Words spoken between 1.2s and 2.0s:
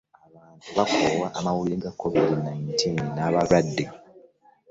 amawulire ga